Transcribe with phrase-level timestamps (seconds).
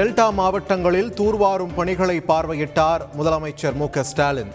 [0.00, 4.52] Delta மாவட்டங்களில் தூர்வாரும் பணிகளை பார்வையிட்டார் முதலமைச்சர் மு ஸ்டாலின்.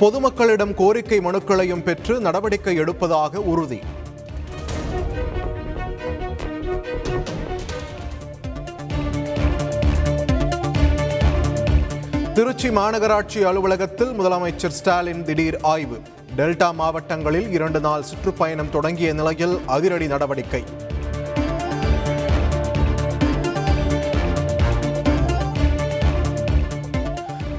[0.00, 3.80] பொதுமக்களிடம் கோரிக்கை மனுக்களையும் பெற்று நடவடிக்கை எடுப்பதாக உறுதி.
[12.34, 16.00] திருச்சி மாநகராட்சி அலுவலகத்தில் முதலமைச்சர் ஸ்டாலின் திடீர் ஆய்வு.
[16.38, 20.64] டெல்டா மாவட்டங்களில் இரண்டு நாள் சுற்றுப்பயணம் தொடங்கிய நிலையில் அதிரடி நடவடிக்கை.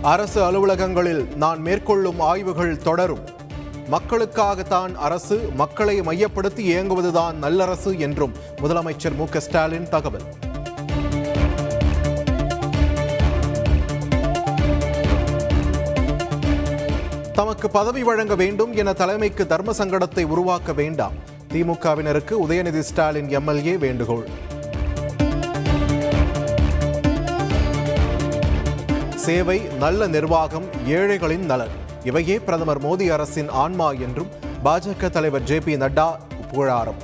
[0.02, 3.24] அரசு அலுவலகங்களில் நான் மேற்கொள்ளும் ஆய்வுகள் தொடரும்.
[3.92, 10.24] மக்களுக்காகத்தான் அரசு மக்களை மையப்படுத்தி இயங்குவதுதான் நல்லரசு என்றும் முதலமைச்சர் மு ஸ்டாலின் தகவல்.
[17.40, 21.14] தமக்கு பதவி வழங்க வேண்டும் என தலைமைக்கு தர்ம சங்கடத்தை உருவாக்க வேண்டாம்.
[21.54, 24.28] திமுகவினருக்கு உதயநிதி ஸ்டாலின் எம்எல்ஏ வேண்டுகோள்.
[29.16, 31.76] சேவை நல்ல நிர்வாகம் ஏழைகளின் நலன்.
[32.04, 34.30] இவையே பிரதமர் மோடி அரசின் ஆன்மா என்றும்
[34.64, 36.16] பாஜக தலைவர் ஜே பி நட்டா
[36.52, 37.02] புகழாரம்.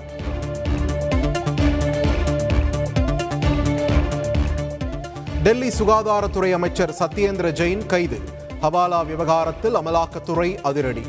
[5.44, 8.35] டெல்லி சுகாதாரத்துறை அமைச்சர் சத்யேந்திர ஜெயின் கைது.
[8.66, 11.02] ஹவாலா விவகாரத்தில் அமலாக்கத்துறை அதிரடி.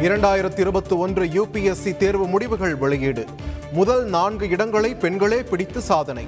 [0.00, 3.24] இரண்டாயிரத்தி இருபத்தி ஒன்று யுபிஎஸ்சி தேர்வு முடிவுகள் வெளியீடு.
[3.72, 6.26] முதல் நான்கு இடங்களை பெண்களே பிடித்து சாதனை.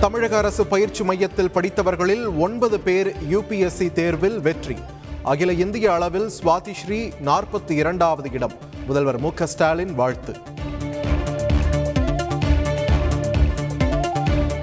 [0.00, 4.76] தமிழக அரசு பயிற்சி மையத்தில் படித்தவர்களில் ஒன்பது பேர் யுபிஎஸ்சி தேர்வில் வெற்றி.
[5.24, 8.52] அகில இந்திய அளவில் சுவாதி ஸ்ரீ நாற்பத்தி இரண்டாவது இடம்.
[8.86, 10.36] முதல்வர் மு ஸ்டாலின் வாழ்த்து.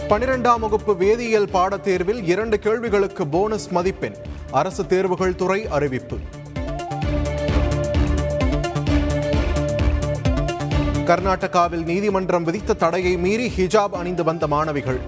[0.10, 4.16] பனிரெண்டாம் வகுப்பு வேதியியல் பாடத்தேர்வில் இரண்டு கேள்விகளுக்கு போனஸ் மதிப்பெண்.
[4.52, 6.18] அரசு தேர்வுகள் துறை அறிவிப்பு.
[11.06, 15.00] கர்நாடகாவில் நீதிமன்றம் விதித்த தடையை மீறி ஹிஜாப் அணிந்து வந்த மாணவிகள்.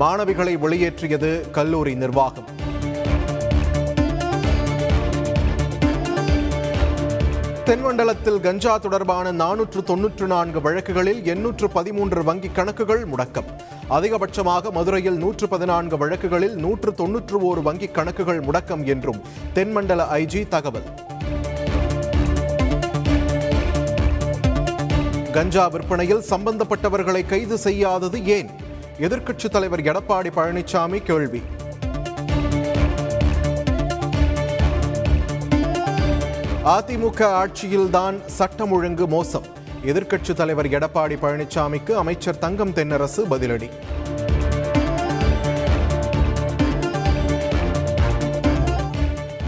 [0.00, 2.59] மாணவிகளை வெளியேற்றியது கல்லூரி நிர்வாகம்.
[7.70, 13.44] தென்மண்டலத்தில் கஞ்சா தொடர்பான நானூற்று தொன்னூற்று நான்கு வழக்குகளில் எண்ணூற்று பதிமூன்று வங்கி கணக்குகள் முடக்கம்.
[13.90, 19.20] அதிகபட்சமாக மதுரையில் நூற்று பதினான்கு வழக்குகளில் நூற்று தொன்னூற்று ஓரு வங்கி கணக்குகள் முடக்கம் என்றும்
[19.52, 20.88] தென்மண்டல ஐஜி தகவல்.
[25.32, 28.50] கஞ்சா விற்பனையில் சம்பந்தப்பட்டவர்களை கைது செய்யாதது ஏன்?
[28.98, 31.42] எதிர்க்கட்சித் தலைவர் எடப்பாடி பழனிசாமி கேள்வி.
[36.70, 39.44] அதிமுக ஆட்சியில்தான் சட்டம் ஒழுங்கு மோசம்.
[39.84, 43.70] எதிர்க்கட்சித் தலைவர் எடப்பாடி பழனிசாமிக்கு அமைச்சர் தங்கம் தென்னரசு பதிலடி.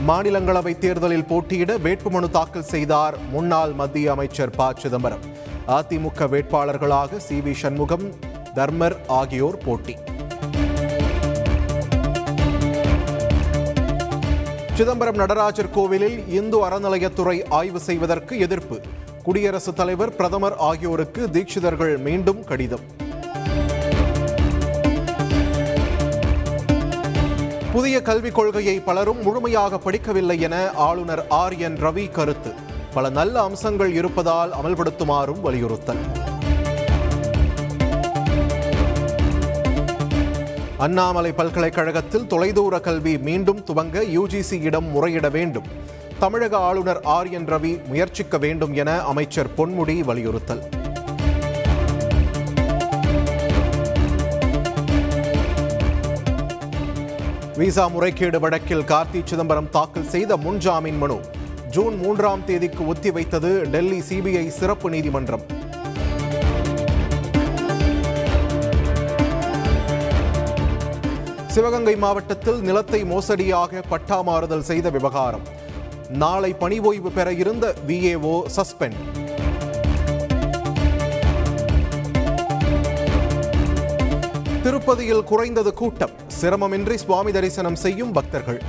[0.09, 4.72] மாநிலங்களவை தேர்தலில் போட்டியிட வேட்புமனு தாக்கல் செய்தார் முன்னாள் மத்திய அமைச்சர் ப.
[4.78, 5.25] சிதம்பரம்.
[5.66, 7.39] அதிமுக வேட்பாளர்களாக சி.
[7.39, 7.53] வி.
[7.53, 8.15] சண்முகம்
[8.54, 9.97] தர்மர் ஆகியோர் போட்டி.
[14.75, 18.81] சிதம்பரம் நடராஜர் கோவிலில் இந்து அறநிலையத்துறை ஆய்வு செய்வதற்கு எதிர்ப்பு.
[19.22, 22.81] குடியரசுத் தலைவர் பிரதமர் ஆகியோருக்கு தீட்சிதர்கள் மீண்டும் கடிதம்.
[27.72, 32.53] புதிய கல்விக் கொள்கையை பலரும் முழுமையாக படிக்கவில்லை என ஆளுநர் ஆர் என் ரவி கருத்து.
[32.94, 36.31] பல நல்ல அம்சங்கள் இருப்பதால் அமல்படுத்துமாறும் வலியுறுத்தல்.
[40.84, 45.66] அண்ணாமலை பல்கலைக்கழகத்தில் தொலைதூர கல்வி மீண்டும் துவங்க யுஜிசியிடம் முறையிட வேண்டும்.
[46.19, 50.62] தமிழக ஆளுநர் ஆர் என் ரவி முயற்சிக்க வேண்டும் என அமைச்சர் பொன்முடி வலியுறுத்தல்.
[57.56, 61.21] விசா முறைகேடு வழக்கில் கார்த்தி சிதம்பரம் தாக்கல் செய்த முன்ஜாமீன் மனு.
[61.71, 65.47] ஜூன் மூன்றாம் தேதிக்கு ஒத்திவைத்தது டெல்லி சிபிஐ சிறப்பு நீதிமன்றம்.
[71.54, 75.43] சிவகங்கை மாவட்டத்தில் நிலத்தை மோசடியாக பட்டா மாறுதல் செய்த விவகாரம்.
[76.09, 79.01] நாளை பணி ஓய்வு பெற இருந்த விஏஓ சஸ்பெண்ட்.
[84.63, 86.10] திருப்பதியில் குறைந்தது கூட்டம்.
[86.41, 88.60] சிரமமின்றி சுவாமி தரிசனம் செய்யும் பக்தர்கள்.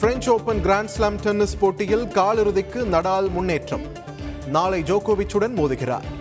[0.00, 3.86] French open grand slam tennis போட்டியில் காலிறுதிக்கு நடால் முன்னேற்றம்.
[4.46, 6.17] நாளை ஜோகோவிச்சுடன் மோதுகிறார்.